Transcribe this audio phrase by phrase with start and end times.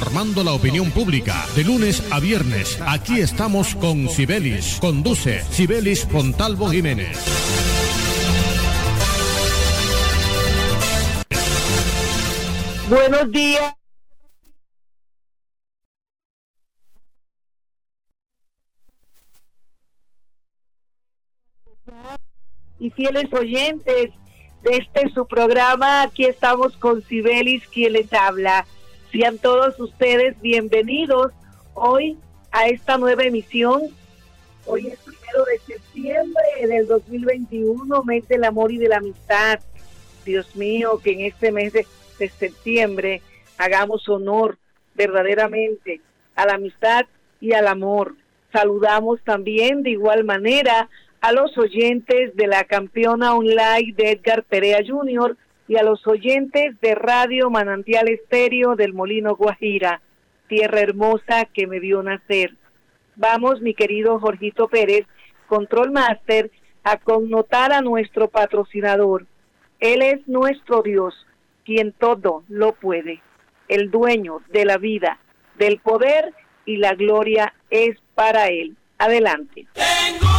[0.00, 1.44] informando la opinión pública.
[1.54, 4.78] De lunes a viernes, aquí estamos con Sibelis.
[4.80, 7.18] Conduce Sibelis Fontalvo Jiménez.
[12.88, 13.74] Buenos días.
[22.78, 24.12] Y fieles oyentes
[24.62, 28.64] de este su programa, aquí estamos con Sibelis, quien les habla.
[29.12, 31.32] Sean todos ustedes bienvenidos
[31.74, 32.18] hoy
[32.52, 33.82] a esta nueva emisión.
[34.66, 39.60] Hoy es primero de septiembre del 2021, mes del amor y de la amistad.
[40.24, 41.86] Dios mío, que en este mes de
[42.20, 43.22] de septiembre
[43.58, 44.58] hagamos honor
[44.94, 46.00] verdaderamente
[46.36, 47.06] a la amistad
[47.40, 48.14] y al amor.
[48.52, 50.88] Saludamos también de igual manera
[51.20, 55.36] a los oyentes de la campeona online de Edgar Perea Jr.
[55.70, 60.00] y a los oyentes de Radio Manantial Estéreo del Molino Guajira,
[60.48, 62.56] tierra hermosa que me vio nacer.
[63.14, 65.06] Vamos, mi querido Jorgito Pérez,
[65.46, 66.50] Control Master,
[66.82, 69.26] a connotar a nuestro patrocinador.
[69.78, 71.14] Él es nuestro Dios,
[71.64, 73.22] quien todo lo puede,
[73.68, 75.20] el dueño de la vida,
[75.56, 76.34] del poder
[76.64, 78.76] y la gloria es para él.
[78.98, 79.68] Adelante.
[79.74, 80.29] Tengo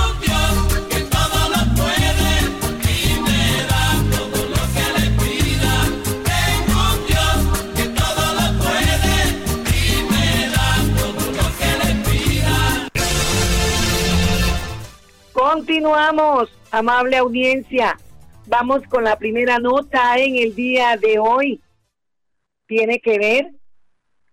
[15.44, 17.97] Continuamos, amable audiencia.
[18.45, 21.59] Vamos con la primera nota en el día de hoy.
[22.67, 23.50] Tiene que ver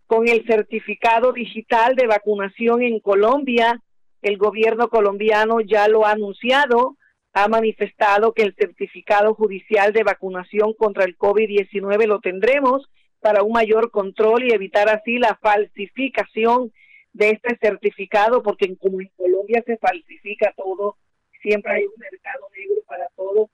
[0.07, 3.83] con el certificado digital de vacunación en Colombia.
[4.21, 6.99] El gobierno colombiano ya lo ha anunciado,
[7.33, 12.87] ha manifestado que el certificado judicial de vacunación contra el COVID-19 lo tendremos
[13.21, 16.71] para un mayor control y evitar así la falsificación
[17.19, 20.97] de este certificado, porque como en Colombia se falsifica todo,
[21.43, 23.51] siempre hay un mercado negro para todo,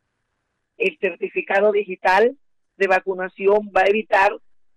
[0.76, 2.36] el certificado digital
[2.76, 4.32] de vacunación va a evitar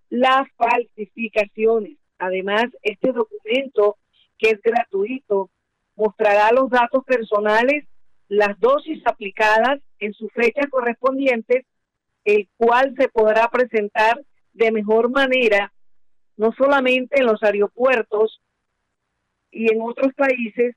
[0.09, 1.97] las falsificaciones.
[2.17, 3.97] Además, este documento,
[4.37, 5.49] que es gratuito,
[5.97, 7.83] mostrará los datos personales,
[8.29, 11.65] las dosis aplicadas en su fecha correspondiente,
[12.23, 14.23] el cual se podrá presentar
[14.53, 15.73] de mejor manera,
[16.37, 18.41] no solamente en los aeropuertos
[19.51, 20.75] y en otros países,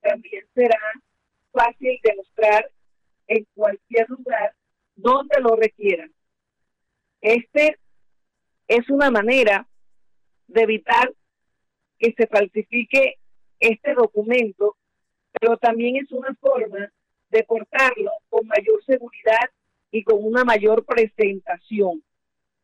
[0.00, 0.78] también será
[1.52, 2.70] fácil demostrar
[3.26, 4.54] en cualquier lugar
[4.96, 6.12] donde lo requieran.
[7.20, 7.78] Este
[8.66, 9.68] es una manera
[10.46, 11.12] de evitar
[11.98, 13.18] que se falsifique
[13.60, 14.76] este documento,
[15.38, 16.90] pero también es una forma
[17.30, 19.50] de portarlo con mayor seguridad
[19.90, 22.02] y con una mayor presentación.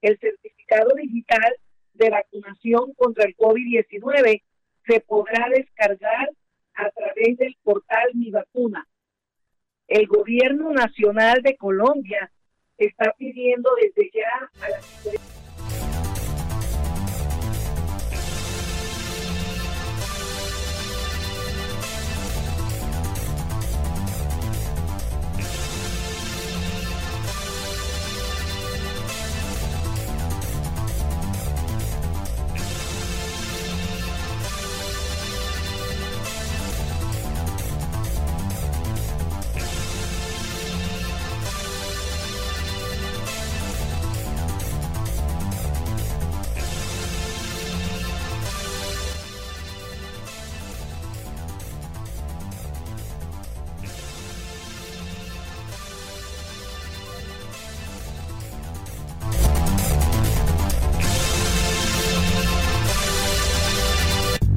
[0.00, 1.56] El certificado digital
[1.94, 4.42] de vacunación contra el COVID-19
[4.86, 6.30] se podrá descargar
[6.74, 8.86] a través del portal Mi Vacuna.
[9.88, 12.30] El gobierno nacional de Colombia
[12.76, 14.86] está pidiendo desde ya a las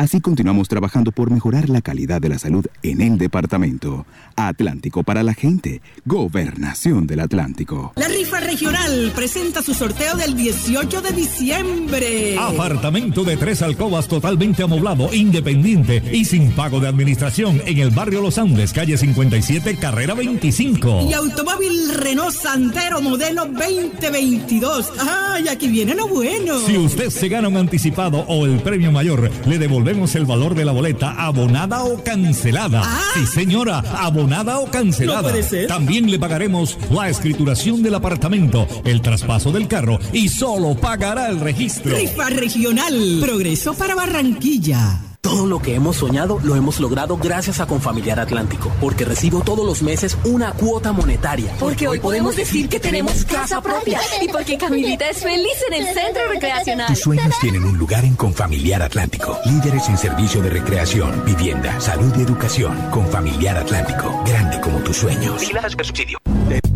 [0.00, 4.06] Así continuamos trabajando por mejorar la calidad de la salud en el departamento.
[4.34, 5.82] Atlántico para la gente.
[6.06, 7.92] Gobernación del Atlántico.
[7.96, 12.38] La rifa regional presenta su sorteo del 18 de diciembre.
[12.38, 18.22] Apartamento de tres alcobas totalmente amoblado, independiente y sin pago de administración en el barrio
[18.22, 21.08] Los Andes, calle 57, carrera 25.
[21.10, 24.92] Y automóvil Renault Santero modelo 2022.
[24.98, 26.58] ¡Ay, aquí viene lo bueno!
[26.60, 30.64] Si usted se gana un anticipado o el premio mayor, le devolvemos el valor de
[30.64, 32.82] la boleta abonada o cancelada.
[32.84, 33.02] Ah.
[33.14, 35.22] Sí, señora, abonada o cancelada.
[35.22, 35.66] No puede ser.
[35.66, 41.40] También le pagaremos la escrituración del apartamento, el traspaso del carro y solo pagará el
[41.40, 41.96] registro.
[41.96, 43.18] Rifa regional.
[43.20, 45.09] Progreso para Barranquilla.
[45.20, 49.66] Todo lo que hemos soñado lo hemos logrado gracias a Confamiliar Atlántico, porque recibo todos
[49.66, 51.54] los meses una cuota monetaria.
[51.60, 55.94] Porque hoy podemos decir que tenemos casa propia y porque Camilita es feliz en el
[55.94, 56.86] centro recreacional.
[56.86, 59.38] Tus sueños tienen un lugar en Confamiliar Atlántico.
[59.44, 62.76] Líderes en servicio de recreación, vivienda, salud y educación.
[62.90, 64.22] Confamiliar Atlántico.
[64.26, 65.42] Grande como tus sueños.
[65.86, 66.18] subsidio.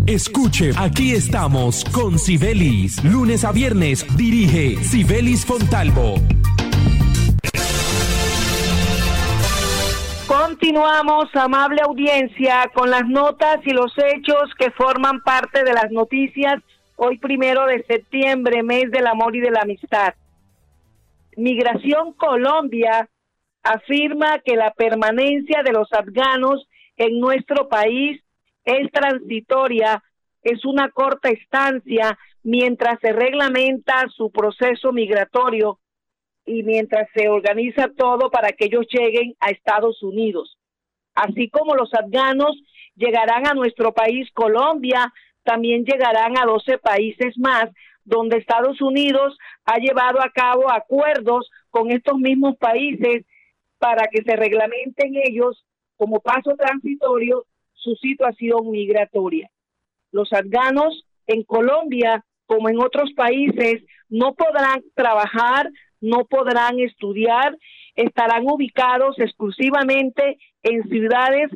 [0.07, 3.03] Escuche, aquí estamos con Sibelis.
[3.05, 6.17] Lunes a viernes dirige Sibelis Fontalvo.
[10.65, 16.55] Continuamos, amable audiencia, con las notas y los hechos que forman parte de las noticias
[16.97, 20.15] hoy primero de septiembre, mes del amor y de la amistad.
[21.37, 23.11] Migración Colombia
[23.63, 26.67] afirma que la permanencia de los afganos
[26.97, 28.23] en nuestro país
[28.65, 30.03] es transitoria,
[30.43, 35.79] es una corta estancia mientras se reglamenta su proceso migratorio
[36.47, 40.59] y mientras se organiza todo para que ellos lleguen a Estados Unidos.
[41.15, 42.57] Así como los afganos
[42.97, 47.71] llegarán a nuestro país, Colombia, también llegarán a 12 países más,
[48.05, 53.25] donde Estados Unidos ha llevado a cabo acuerdos con estos mismos países
[53.79, 55.65] para que se reglamenten ellos
[55.97, 59.51] como paso transitorio su situación migratoria.
[60.11, 65.71] Los afganos en Colombia, como en otros países, no podrán trabajar,
[66.05, 67.57] no podrán estudiar,
[67.97, 71.51] estarán ubicados exclusivamente en ciudades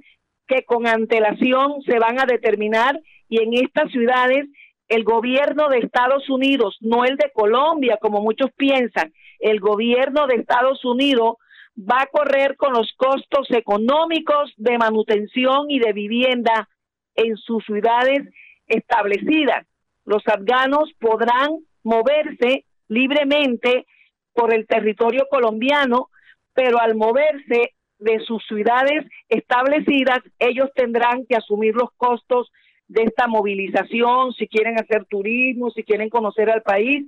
[0.47, 4.47] que con antelación se van a determinar y en estas ciudades
[4.89, 10.37] el gobierno de Estados Unidos, no el de Colombia, como muchos piensan, el gobierno de
[10.37, 11.37] Estados Unidos
[11.79, 16.69] va a correr con los costos económicos de manutención y de vivienda
[17.15, 18.21] en sus ciudades
[18.67, 19.67] establecidas.
[20.05, 21.51] Los afganos podrán
[21.83, 23.87] moverse libremente
[24.39, 26.11] por el territorio colombiano,
[26.55, 32.49] pero al moverse de sus ciudades establecidas, ellos tendrán que asumir los costos
[32.87, 37.05] de esta movilización, si quieren hacer turismo, si quieren conocer al país,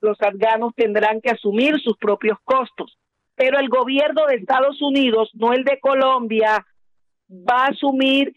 [0.00, 2.96] los afganos tendrán que asumir sus propios costos.
[3.34, 6.64] Pero el gobierno de Estados Unidos, no el de Colombia,
[7.30, 8.32] va a asumir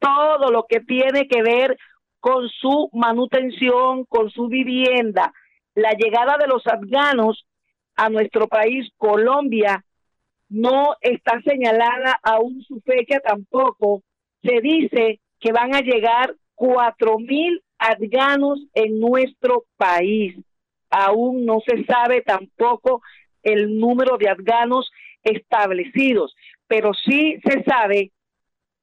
[0.00, 1.78] todo lo que tiene que ver
[2.18, 5.32] con su manutención, con su vivienda.
[5.76, 7.44] La llegada de los afganos
[7.98, 9.84] a nuestro país, Colombia,
[10.48, 14.02] no está señalada aún su fecha tampoco.
[14.42, 20.36] Se dice que van a llegar cuatro mil afganos en nuestro país.
[20.88, 23.02] Aún no se sabe tampoco
[23.42, 24.88] el número de afganos
[25.24, 26.36] establecidos,
[26.68, 28.12] pero sí se sabe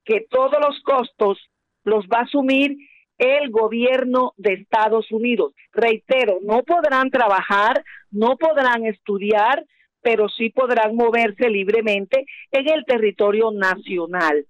[0.04, 1.40] que todos los costos
[1.86, 2.76] los va a asumir
[3.18, 5.54] el gobierno de Estados Unidos.
[5.74, 9.66] Reitero, no podrán trabajar, no podrán estudiar,
[10.02, 14.46] pero sí podrán moverse libremente en el territorio nacional.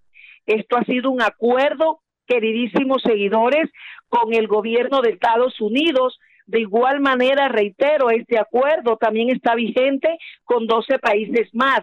[0.45, 3.69] Esto ha sido un acuerdo, queridísimos seguidores,
[4.09, 6.19] con el gobierno de Estados Unidos.
[6.45, 11.81] De igual manera, reitero, este acuerdo también está vigente con 12 países más.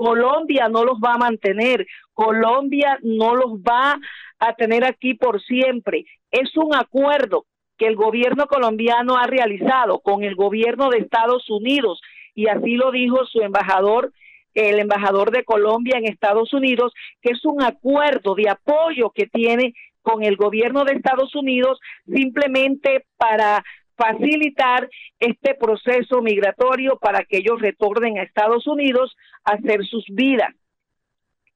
[0.00, 4.00] Colombia no los va a mantener, Colombia no los va
[4.38, 6.06] a tener aquí por siempre.
[6.30, 7.44] Es un acuerdo
[7.76, 12.00] que el gobierno colombiano ha realizado con el gobierno de Estados Unidos
[12.34, 14.10] y así lo dijo su embajador
[14.54, 19.74] el embajador de Colombia en Estados Unidos, que es un acuerdo de apoyo que tiene
[20.00, 23.62] con el gobierno de Estados Unidos simplemente para
[24.00, 24.88] facilitar
[25.18, 29.14] este proceso migratorio para que ellos retornen a Estados Unidos
[29.44, 30.54] a hacer sus vidas.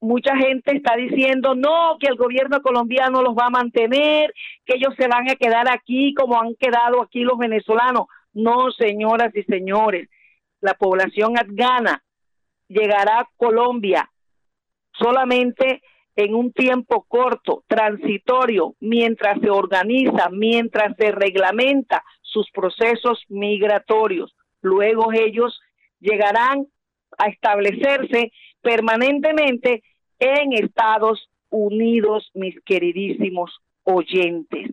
[0.01, 4.35] Mucha gente está diciendo, no, que el gobierno colombiano los va a mantener,
[4.67, 8.07] que ellos se van a quedar aquí como han quedado aquí los venezolanos.
[8.35, 10.11] No, señoras y señores,
[10.61, 12.03] la población afgana
[12.69, 14.11] llegará a Colombia
[14.93, 15.83] solamente
[16.16, 24.35] en un tiempo corto, transitorio, mientras se organiza, mientras se reglamenta sus procesos migratorios.
[24.62, 25.61] Luego ellos
[26.00, 26.66] llegarán
[27.18, 29.83] a establecerse permanentemente
[30.18, 34.71] en Estados Unidos, mis queridísimos oyentes.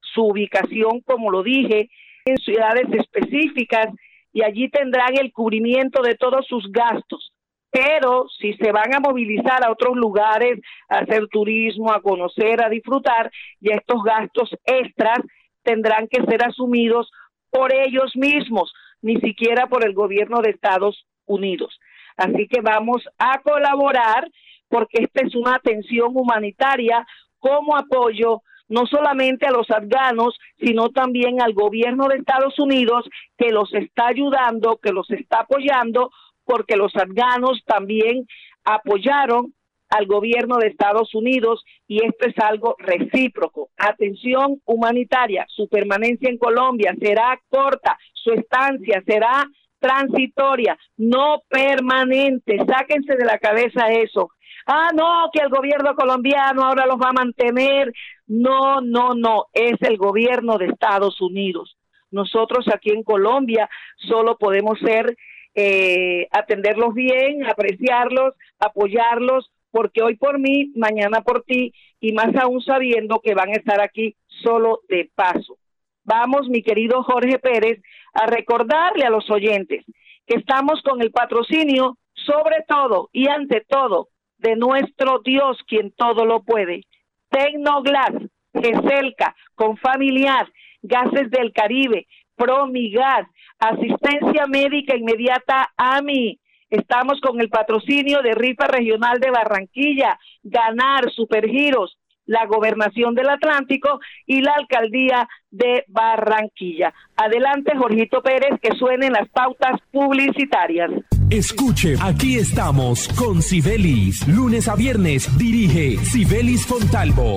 [0.00, 1.90] Su ubicación, como lo dije,
[2.24, 3.88] en ciudades específicas
[4.32, 7.32] y allí tendrán el cubrimiento de todos sus gastos.
[7.72, 12.68] Pero si se van a movilizar a otros lugares, a hacer turismo, a conocer, a
[12.68, 15.18] disfrutar, y estos gastos extras
[15.62, 17.10] tendrán que ser asumidos
[17.50, 21.78] por ellos mismos, ni siquiera por el gobierno de Estados Unidos.
[22.16, 24.28] Así que vamos a colaborar
[24.68, 27.06] porque esta es una atención humanitaria
[27.38, 33.04] como apoyo no solamente a los afganos, sino también al gobierno de Estados Unidos
[33.36, 36.10] que los está ayudando, que los está apoyando,
[36.52, 38.26] porque los afganos también
[38.62, 39.54] apoyaron
[39.88, 43.70] al gobierno de Estados Unidos y esto es algo recíproco.
[43.78, 49.46] Atención humanitaria, su permanencia en Colombia será corta, su estancia será
[49.78, 52.58] transitoria, no permanente.
[52.58, 54.28] Sáquense de la cabeza eso.
[54.66, 57.94] Ah, no, que el gobierno colombiano ahora los va a mantener.
[58.26, 61.78] No, no, no, es el gobierno de Estados Unidos.
[62.10, 65.16] Nosotros aquí en Colombia solo podemos ser,
[65.54, 72.60] eh, atenderlos bien, apreciarlos, apoyarlos, porque hoy por mí, mañana por ti, y más aún
[72.62, 75.58] sabiendo que van a estar aquí solo de paso.
[76.04, 77.80] Vamos, mi querido Jorge Pérez,
[78.12, 79.84] a recordarle a los oyentes
[80.26, 86.24] que estamos con el patrocinio, sobre todo y ante todo, de nuestro Dios, quien todo
[86.24, 86.82] lo puede.
[87.30, 88.10] Tecnoglas,
[88.52, 90.46] GESELCA, Confamiliar,
[90.82, 92.06] Gases del Caribe,
[92.36, 93.26] Promigas,
[93.62, 96.38] Asistencia Médica Inmediata AMI,
[96.68, 104.00] Estamos con el patrocinio de Rifa Regional de Barranquilla, Ganar, Supergiros, la Gobernación del Atlántico
[104.26, 106.94] y la Alcaldía de Barranquilla.
[107.14, 110.90] Adelante, Jorgito Pérez, que suenen las pautas publicitarias.
[111.28, 114.26] Escuche, aquí estamos con Sibelis.
[114.26, 117.36] Lunes a viernes dirige Sibelis Fontalvo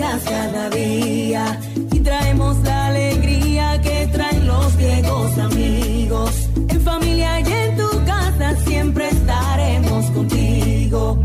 [0.00, 1.60] cada día
[1.92, 6.48] y traemos la alegría que traen los viejos amigos.
[6.68, 11.22] En familia y en tu casa siempre estaremos contigo.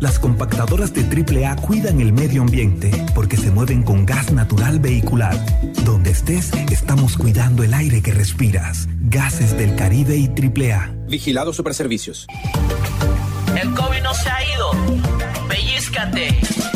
[0.00, 5.36] Las compactadoras de AAA cuidan el medio ambiente porque se mueven con gas natural vehicular.
[5.84, 8.88] Donde estés, estamos cuidando el aire que respiras.
[9.02, 10.92] Gases del Caribe y AAA.
[11.08, 12.26] Vigilado Superservicios.
[13.58, 14.70] El COVID no se ha ido.
[15.48, 16.75] Pellizcate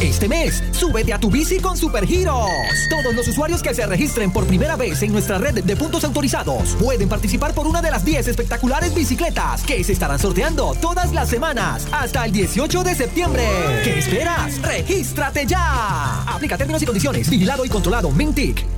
[0.00, 2.46] Este mes, súbete a tu bici con Supergiros.
[2.88, 6.76] Todos los usuarios que se registren por primera vez en nuestra red de puntos autorizados
[6.76, 11.28] pueden participar por una de las 10 espectaculares bicicletas que se estarán sorteando todas las
[11.28, 13.44] semanas hasta el 18 de septiembre.
[13.82, 14.62] ¿Qué esperas?
[14.62, 16.22] ¡Regístrate ya!
[16.22, 17.28] Aplica términos y condiciones.
[17.28, 18.10] Vigilado y controlado.
[18.12, 18.77] Mintic.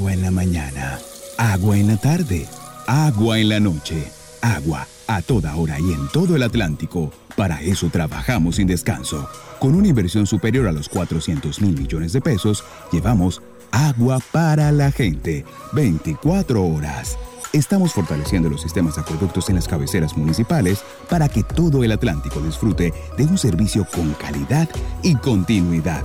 [0.00, 0.98] Agua en la mañana,
[1.36, 2.46] agua en la tarde,
[2.86, 4.10] agua en la noche,
[4.40, 7.12] agua a toda hora y en todo el Atlántico.
[7.36, 9.28] Para eso trabajamos sin descanso.
[9.58, 14.90] Con una inversión superior a los 400 mil millones de pesos, llevamos agua para la
[14.90, 15.44] gente.
[15.74, 17.18] 24 horas.
[17.52, 22.40] Estamos fortaleciendo los sistemas de acueductos en las cabeceras municipales para que todo el Atlántico
[22.40, 24.66] disfrute de un servicio con calidad
[25.02, 26.02] y continuidad.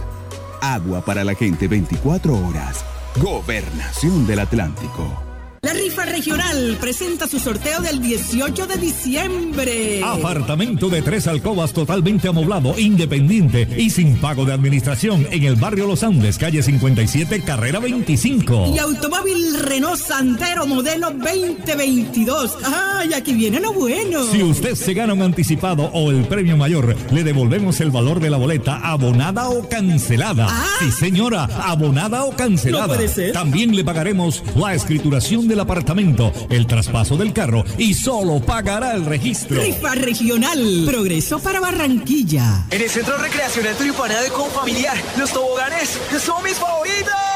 [0.59, 2.83] Agua para la gente 24 horas.
[3.17, 5.24] Gobernación del Atlántico.
[5.65, 10.03] La rifa regional presenta su sorteo del 18 de diciembre.
[10.03, 15.87] Apartamento de tres alcobas totalmente amoblado, independiente y sin pago de administración en el barrio
[15.87, 18.73] Los Andes, calle 57, carrera 25.
[18.75, 22.57] Y automóvil Renault Santero modelo 2022.
[22.63, 24.23] ¡Ay, aquí viene lo bueno!
[24.31, 28.29] Si usted se gana un anticipado o el premio mayor, le devolvemos el valor de
[28.29, 30.47] la boleta abonada o cancelada.
[30.77, 32.85] Sí, señora, abonada o cancelada.
[32.85, 33.31] No puede ser.
[33.33, 39.05] También le pagaremos la escrituración del apartamento, el traspaso del carro y solo pagará el
[39.05, 39.61] registro.
[39.61, 40.83] Rifa regional.
[40.85, 42.65] Progreso para Barranquilla.
[42.71, 47.34] En el Centro Recreacional Turipana de Confamiliar, los toboganes son mis favoritos.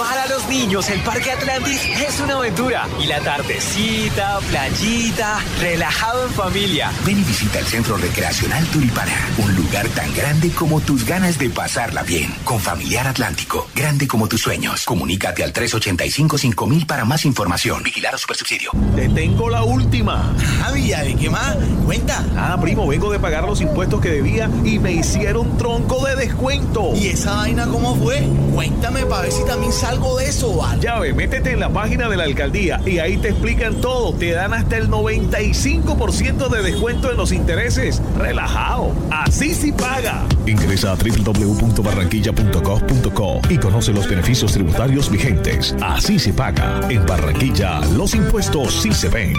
[0.00, 2.88] Para los niños, el Parque Atlantis es una aventura.
[2.98, 6.90] Y la tardecita, playita, relajado en familia.
[7.04, 11.50] Ven y visita el Centro Recreacional Turipana, un lugar tan grande como tus ganas de
[11.50, 12.34] pasarla bien.
[12.44, 14.86] Con Familiar Atlántico, grande como tus sueños.
[14.86, 17.82] Comunícate al 385-5000 para más información.
[17.82, 18.70] Vigilar a Supersubsidio.
[18.96, 20.34] Te tengo la última.
[20.64, 21.58] Ah, Villa, ¿de qué más?
[21.84, 22.24] Cuenta.
[22.38, 26.94] Ah, primo, vengo de pagar los impuestos que debía y me hicieron tronco de descuento.
[26.94, 28.26] ¿Y esa vaina cómo fue?
[28.54, 30.80] Cuéntame para ver si también salgo de eso, ¿vale?
[30.80, 34.14] Ya ve, métete en la página de la alcaldía y ahí te explican todo.
[34.14, 38.00] Te dan hasta el 95% de descuento en los intereses.
[38.16, 38.92] Relajado.
[39.10, 40.24] Así sí paga.
[40.46, 45.74] Ingresa a www.barranquilla.gov.co y conoce los beneficios tributarios vigentes.
[45.82, 46.82] Así se paga.
[46.88, 49.34] En Barranquilla, los impuestos sí se ven.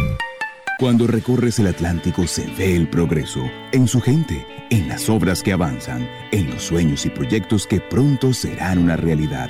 [0.79, 3.39] Cuando recorres el Atlántico se ve el progreso
[3.71, 8.33] en su gente, en las obras que avanzan, en los sueños y proyectos que pronto
[8.33, 9.49] serán una realidad.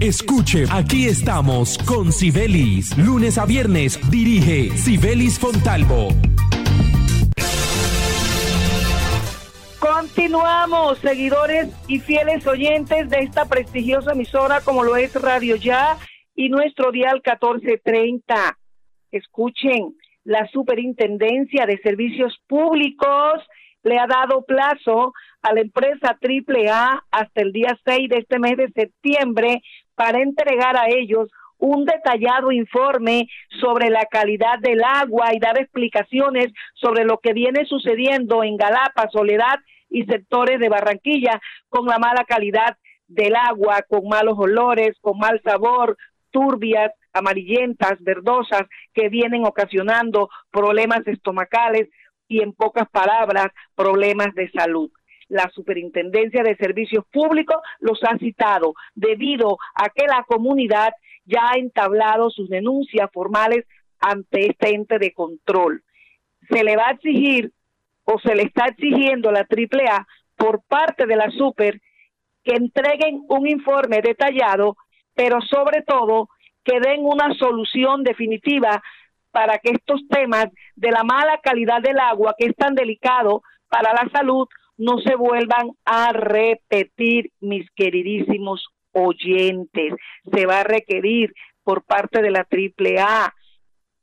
[0.00, 2.96] Escuche, aquí estamos con Sibelis.
[2.96, 6.08] Lunes a viernes dirige Sibelis Fontalvo.
[9.78, 15.98] Continuamos, seguidores y fieles oyentes de esta prestigiosa emisora como lo es Radio Ya
[16.34, 18.56] y nuestro dial 1430.
[19.10, 23.42] Escuchen, la Superintendencia de Servicios Públicos
[23.82, 28.56] le ha dado plazo a la empresa AAA hasta el día 6 de este mes
[28.56, 29.62] de septiembre
[30.00, 33.28] para entregar a ellos un detallado informe
[33.60, 39.10] sobre la calidad del agua y dar explicaciones sobre lo que viene sucediendo en Galapa,
[39.12, 39.58] Soledad
[39.90, 45.38] y sectores de Barranquilla con la mala calidad del agua, con malos olores, con mal
[45.44, 45.98] sabor,
[46.30, 48.62] turbias, amarillentas, verdosas,
[48.94, 51.90] que vienen ocasionando problemas estomacales
[52.26, 54.90] y en pocas palabras, problemas de salud
[55.30, 60.92] la Superintendencia de Servicios Públicos los ha citado debido a que la comunidad
[61.24, 63.64] ya ha entablado sus denuncias formales
[64.00, 65.82] ante este ente de control.
[66.50, 67.52] Se le va a exigir
[68.04, 71.80] o se le está exigiendo a la AAA por parte de la Super
[72.42, 74.76] que entreguen un informe detallado,
[75.14, 76.28] pero sobre todo
[76.64, 78.82] que den una solución definitiva
[79.30, 83.92] para que estos temas de la mala calidad del agua, que es tan delicado para
[83.92, 84.48] la salud,
[84.80, 89.94] no se vuelvan a repetir, mis queridísimos oyentes.
[90.32, 93.34] Se va a requerir por parte de la AAA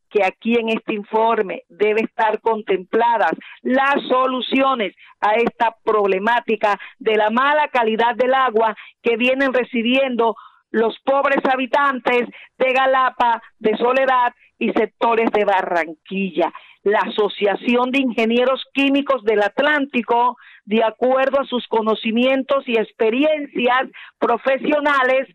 [0.09, 3.31] que aquí en este informe debe estar contempladas
[3.63, 10.35] las soluciones a esta problemática de la mala calidad del agua que vienen recibiendo
[10.69, 16.53] los pobres habitantes de Galapa, de Soledad y sectores de Barranquilla.
[16.87, 25.27] La Asociación de Ingenieros Químicos del Atlántico, de acuerdo a sus conocimientos y experiencias profesionales,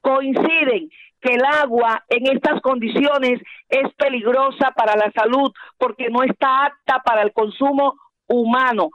[0.00, 0.88] coinciden
[1.20, 7.02] que el agua en estas condiciones es peligrosa para la salud porque no está apta
[7.04, 7.94] para el consumo
[8.26, 8.88] humano.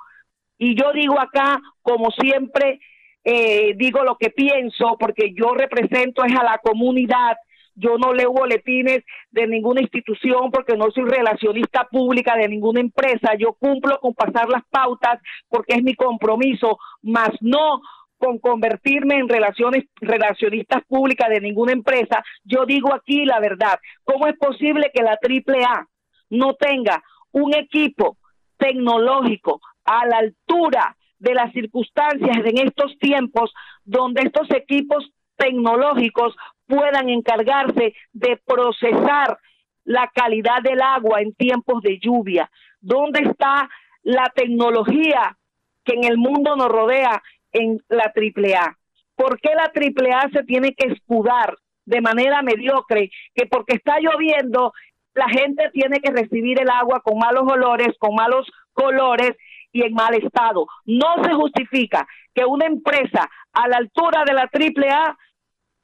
[0.57, 2.79] Y yo digo acá, como siempre,
[3.23, 7.37] eh, digo lo que pienso porque yo represento es a la comunidad.
[7.75, 13.35] Yo no leo boletines de ninguna institución porque no soy relacionista pública de ninguna empresa.
[13.37, 17.81] Yo cumplo con pasar las pautas porque es mi compromiso, más no
[18.23, 23.77] con convertirme en relaciones relacionistas públicas de ninguna empresa, yo digo aquí la verdad.
[24.05, 25.87] ¿Cómo es posible que la AAA
[26.29, 28.17] no tenga un equipo
[28.57, 36.33] tecnológico a la altura de las circunstancias en estos tiempos donde estos equipos tecnológicos
[36.67, 39.37] puedan encargarse de procesar
[39.83, 42.49] la calidad del agua en tiempos de lluvia?
[42.79, 43.69] ¿Dónde está
[44.03, 45.37] la tecnología
[45.83, 47.21] que en el mundo nos rodea
[47.51, 48.77] en la AAA.
[49.15, 53.11] ¿Por qué la AAA se tiene que escudar de manera mediocre?
[53.35, 54.73] Que porque está lloviendo,
[55.13, 59.31] la gente tiene que recibir el agua con malos olores, con malos colores
[59.71, 60.65] y en mal estado.
[60.85, 65.17] No se justifica que una empresa a la altura de la AAA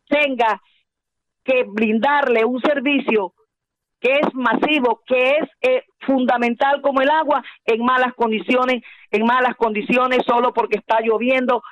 [0.08, 0.60] tenga
[1.50, 3.34] que brindarle un servicio
[4.00, 9.56] que es masivo, que es eh, fundamental como el agua en malas condiciones, en malas
[9.56, 11.64] condiciones solo porque está lloviendo,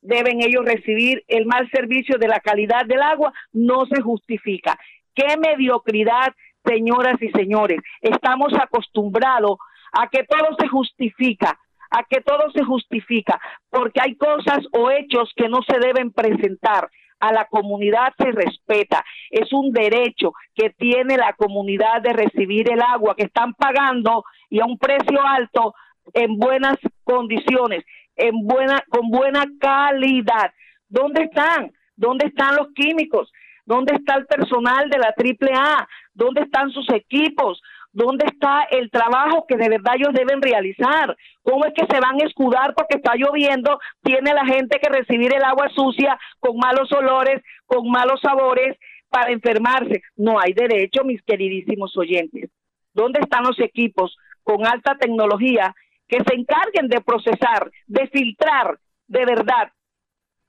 [0.00, 4.78] deben ellos recibir el mal servicio de la calidad del agua, no se justifica.
[5.14, 6.32] Qué mediocridad,
[6.64, 7.80] señoras y señores.
[8.00, 9.58] Estamos acostumbrados
[9.92, 11.58] a que todo se justifica,
[11.90, 16.88] a que todo se justifica, porque hay cosas o hechos que no se deben presentar
[17.20, 19.04] a la comunidad se respeta.
[19.30, 24.60] Es un derecho que tiene la comunidad de recibir el agua que están pagando y
[24.60, 25.74] a un precio alto
[26.14, 27.84] en buenas condiciones,
[28.16, 30.52] en buena con buena calidad.
[30.88, 31.72] ¿Dónde están?
[31.96, 33.32] ¿Dónde están los químicos?
[33.64, 35.88] ¿Dónde está el personal de la AAA?
[36.14, 37.60] ¿Dónde están sus equipos?
[37.96, 41.16] ¿Dónde está el trabajo que de verdad ellos deben realizar?
[41.42, 43.78] ¿Cómo es que se van a escudar porque está lloviendo?
[44.02, 48.76] Tiene la gente que recibir el agua sucia con malos olores, con malos sabores
[49.08, 50.02] para enfermarse.
[50.14, 52.50] No hay derecho, mis queridísimos oyentes.
[52.92, 55.74] ¿Dónde están los equipos con alta tecnología
[56.06, 59.72] que se encarguen de procesar, de filtrar de verdad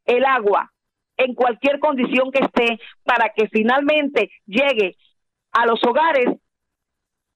[0.06, 0.70] el agua
[1.16, 4.98] en cualquier condición que esté para que finalmente llegue
[5.54, 6.28] a los hogares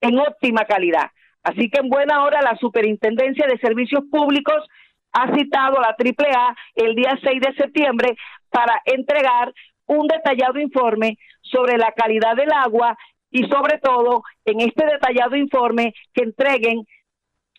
[0.02, 1.12] en óptima calidad.
[1.44, 4.68] Así que en buena hora la Superintendencia de Servicios Públicos
[5.14, 8.16] ha citado a la AAA el día 6 de septiembre
[8.50, 9.54] para entregar
[9.88, 12.98] un detallado informe sobre la calidad del agua
[13.30, 16.86] y sobre todo en este detallado informe que entreguen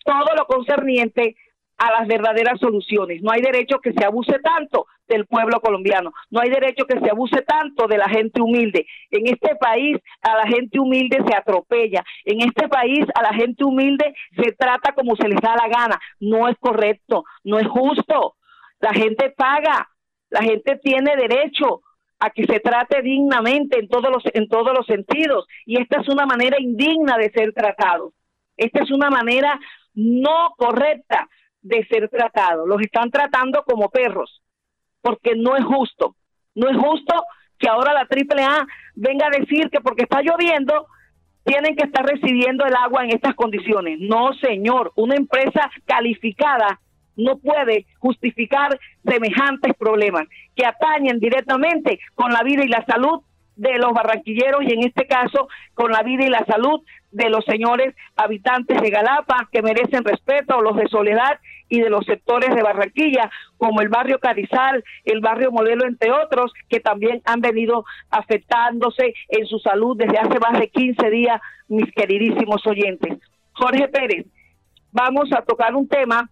[0.05, 1.35] todo lo concerniente
[1.83, 3.21] a las verdaderas soluciones.
[3.21, 7.09] No hay derecho que se abuse tanto del pueblo colombiano, no hay derecho que se
[7.09, 8.87] abuse tanto de la gente humilde.
[9.11, 13.65] En este país a la gente humilde se atropella, en este país a la gente
[13.65, 15.99] humilde se trata como se les da la gana.
[16.21, 18.35] No es correcto, no es justo.
[18.79, 19.89] La gente paga,
[20.29, 21.81] la gente tiene derecho
[22.19, 26.07] a que se trate dignamente en todos los en todos los sentidos y esta es
[26.07, 28.13] una manera indigna de ser tratado.
[28.55, 29.59] Esta es una manera
[29.93, 31.27] no correcta
[31.63, 32.67] de ser tratados.
[32.67, 34.41] Los están tratando como perros,
[35.01, 36.15] porque no es justo.
[36.53, 37.23] No es justo
[37.57, 40.87] que ahora la AAA venga a decir que porque está lloviendo
[41.45, 43.99] tienen que estar recibiendo el agua en estas condiciones.
[43.99, 46.79] No, señor, una empresa calificada
[47.15, 50.23] no puede justificar semejantes problemas
[50.55, 53.21] que atañen directamente con la vida y la salud
[53.55, 57.45] de los barranquilleros y en este caso con la vida y la salud de los
[57.45, 61.39] señores habitantes de Galapa que merecen respeto, los de Soledad
[61.73, 66.53] y de los sectores de Barranquilla, como el barrio Carizal, el barrio Modelo, entre otros,
[66.69, 71.91] que también han venido afectándose en su salud desde hace más de 15 días, mis
[71.93, 73.17] queridísimos oyentes.
[73.53, 74.27] Jorge Pérez,
[74.91, 76.29] vamos a tocar un tema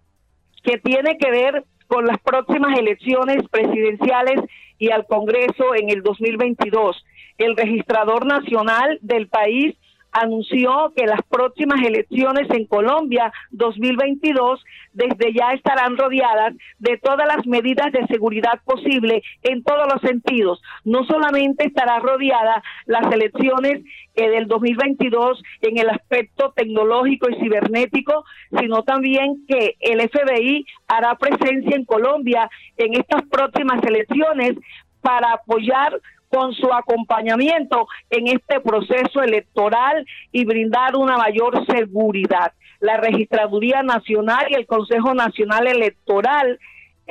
[0.63, 4.41] que tiene que ver con las próximas elecciones presidenciales
[4.77, 7.03] y al Congreso en el 2022.
[7.39, 9.75] El registrador nacional del país
[10.11, 17.45] anunció que las próximas elecciones en Colombia 2022 desde ya estarán rodeadas de todas las
[17.47, 20.61] medidas de seguridad posible en todos los sentidos.
[20.83, 23.83] No solamente estará rodeada las elecciones
[24.15, 28.25] eh, del 2022 en el aspecto tecnológico y cibernético,
[28.59, 34.55] sino también que el FBI hará presencia en Colombia en estas próximas elecciones
[35.01, 35.99] para apoyar
[36.31, 42.53] con su acompañamiento en este proceso electoral y brindar una mayor seguridad.
[42.79, 46.57] La Registraduría Nacional y el Consejo Nacional Electoral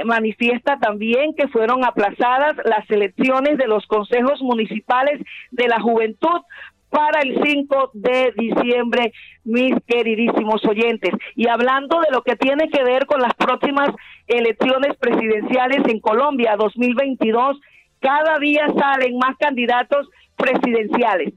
[0.05, 6.41] manifiesta también que fueron aplazadas las elecciones de los consejos municipales de la juventud
[6.89, 9.13] para el 5 de diciembre,
[9.45, 11.13] mis queridísimos oyentes.
[11.37, 13.91] Y hablando de lo que tiene que ver con las próximas
[14.27, 17.61] elecciones presidenciales en Colombia 2022,
[18.01, 21.35] cada día salen más candidatos presidenciales.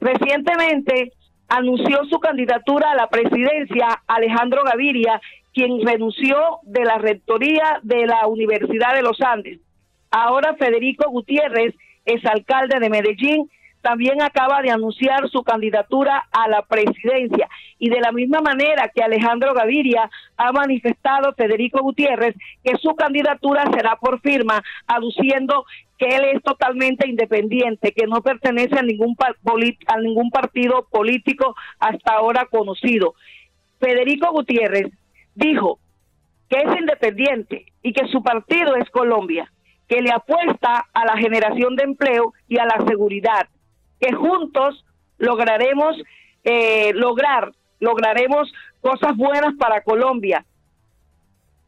[0.00, 1.12] Recientemente
[1.48, 5.20] anunció su candidatura a la presidencia Alejandro Gaviria,
[5.52, 9.60] quien renunció de la rectoría de la Universidad de los Andes.
[10.10, 13.50] Ahora Federico Gutiérrez es alcalde de Medellín
[13.82, 17.48] también acaba de anunciar su candidatura a la presidencia.
[17.82, 23.68] Y de la misma manera que Alejandro Gaviria ha manifestado Federico Gutiérrez que su candidatura
[23.72, 25.64] será por firma, aduciendo
[25.98, 29.16] que él es totalmente independiente, que no pertenece a ningún,
[29.88, 33.14] a ningún partido político hasta ahora conocido.
[33.80, 34.86] Federico Gutiérrez
[35.34, 35.80] dijo
[36.48, 39.50] que es independiente y que su partido es Colombia,
[39.88, 43.48] que le apuesta a la generación de empleo y a la seguridad,
[44.00, 44.84] que juntos
[45.18, 45.96] lograremos
[46.44, 50.46] eh, lograr, lograremos cosas buenas para Colombia.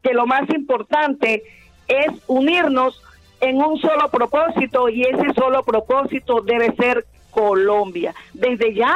[0.00, 1.42] Que lo más importante
[1.88, 3.03] es unirnos
[3.40, 8.14] en un solo propósito y ese solo propósito debe ser Colombia.
[8.33, 8.94] Desde ya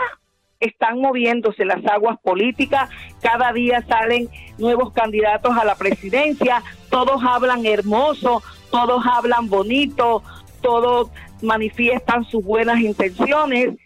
[0.60, 2.88] están moviéndose las aguas políticas,
[3.20, 4.28] cada día salen
[4.58, 10.22] nuevos candidatos a la presidencia, todos hablan hermoso, todos hablan bonito,
[10.62, 11.10] todos
[11.42, 13.76] manifiestan sus buenas intenciones,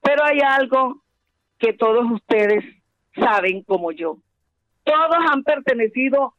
[0.00, 1.02] pero hay algo
[1.58, 2.75] que todos ustedes
[3.16, 4.18] saben como yo.
[4.84, 6.34] Todos han pertenecido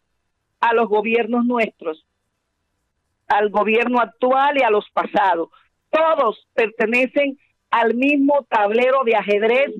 [0.59, 2.05] a los gobiernos nuestros,
[3.27, 5.49] al gobierno actual y a los pasados.
[5.89, 7.37] Todos pertenecen
[7.69, 9.73] al mismo tablero de ajedrez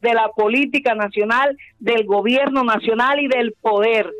[0.00, 4.10] de la política nacional, del gobierno nacional y del poder.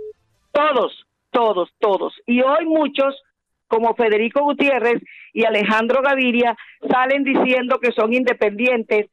[0.52, 2.14] Todos, todos, todos.
[2.26, 3.20] Y hoy muchos
[3.66, 6.56] como Federico Gutiérrez y Alejandro Gaviria
[6.90, 9.06] salen diciendo que son independientes,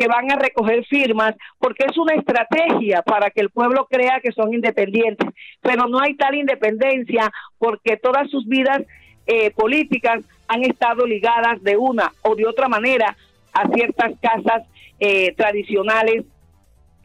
[0.00, 4.32] que van a recoger firmas, porque es una estrategia para que el pueblo crea que
[4.32, 5.28] son independientes.
[5.60, 8.80] Pero no hay tal independencia porque todas sus vidas
[9.26, 13.14] eh, políticas han estado ligadas de una o de otra manera
[13.52, 14.62] a ciertas casas
[15.00, 16.24] eh, tradicionales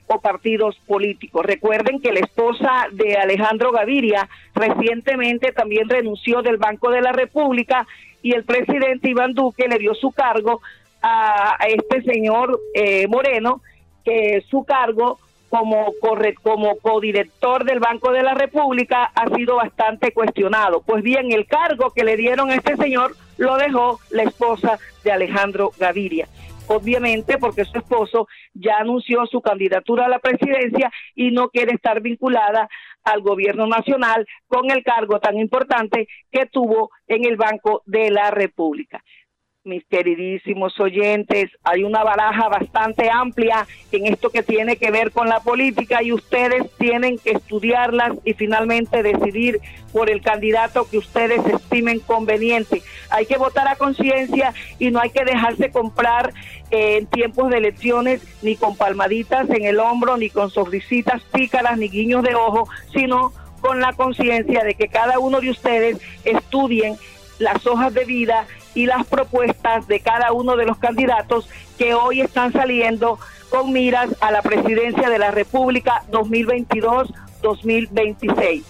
[0.08, 1.46] o partidos políticos.
[1.46, 7.86] Recuerden que la esposa de Alejandro Gaviria recientemente también renunció del Banco de la República
[8.22, 10.62] y el presidente Iván Duque le dio su cargo
[11.08, 13.62] a, este señor eh, Moreno,
[14.04, 15.94] que su cargo como,
[16.42, 20.82] como codirector del Banco de la República ha sido bastante cuestionado.
[20.82, 25.12] Pues bien, el cargo que le dieron a este señor lo dejó la esposa de
[25.12, 26.28] Alejandro Gaviria
[26.68, 32.02] obviamente porque su esposo ya anunció su candidatura a la presidencia y no quiere estar
[32.02, 32.68] vinculada
[33.04, 38.32] al gobierno nacional con el cargo tan importante que tuvo en el Banco de la
[38.32, 39.04] República.
[39.66, 45.28] Mis queridísimos oyentes, hay una baraja bastante amplia en esto que tiene que ver con
[45.28, 49.60] la política y ustedes tienen que estudiarlas y finalmente decidir
[49.92, 52.84] por el candidato que ustedes estimen conveniente.
[53.10, 56.32] Hay que votar a conciencia y no hay que dejarse comprar
[56.70, 61.80] eh, en tiempos de elecciones ni con palmaditas en el hombro, ni con sonrisitas pícaras,
[61.80, 66.98] ni guiños de ojo, sino con la conciencia de que cada uno de ustedes estudien
[67.40, 72.22] las hojas de vida y las propuestas de cada uno de los candidatos que hoy
[72.22, 73.18] están saliendo
[73.50, 78.62] con miras a la presidencia de la República 2022-2026.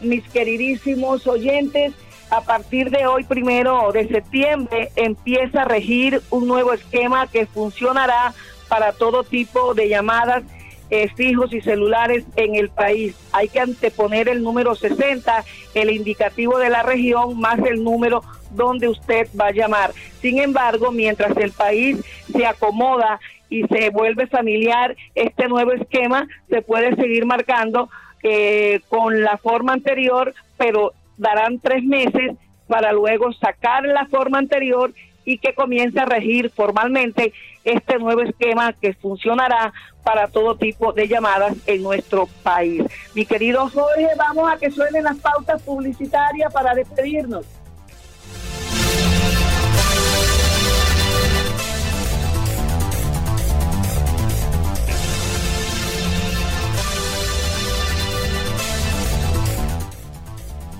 [0.00, 1.94] Mis queridísimos oyentes,
[2.30, 8.34] a partir de hoy, primero de septiembre, empieza a regir un nuevo esquema que funcionará
[8.68, 10.44] para todo tipo de llamadas
[10.90, 13.14] eh, fijos y celulares en el país.
[13.32, 15.44] Hay que anteponer el número 60,
[15.74, 19.92] el indicativo de la región, más el número donde usted va a llamar.
[20.20, 21.98] Sin embargo, mientras el país
[22.32, 27.88] se acomoda y se vuelve familiar este nuevo esquema, se puede seguir marcando
[28.22, 34.92] eh, con la forma anterior, pero darán tres meses para luego sacar la forma anterior
[35.24, 37.32] y que comience a regir formalmente
[37.64, 42.82] este nuevo esquema que funcionará para todo tipo de llamadas en nuestro país.
[43.14, 47.46] Mi querido Jorge, vamos a que suenen las pautas publicitarias para despedirnos.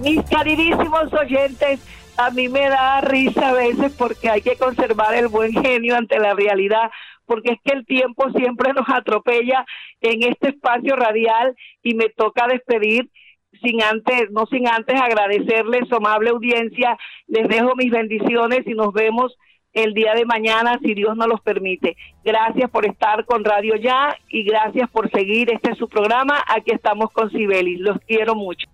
[0.01, 1.81] Mis queridísimos oyentes,
[2.17, 6.19] a mí me da risa a veces porque hay que conservar el buen genio ante
[6.19, 6.91] la realidad,
[7.27, 9.65] porque es que el tiempo siempre nos atropella
[10.01, 13.11] en este espacio radial y me toca despedir
[13.63, 18.93] sin antes, no sin antes agradecerles su amable audiencia, les dejo mis bendiciones y nos
[18.93, 19.37] vemos
[19.73, 21.97] el día de mañana si Dios nos los permite.
[22.25, 26.43] Gracias por estar con Radio Ya y gracias por seguir este su programa.
[26.49, 27.81] Aquí estamos con Sibelis.
[27.81, 28.74] Los quiero mucho.